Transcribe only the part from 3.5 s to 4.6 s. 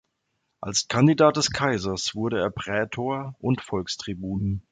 Volkstribun.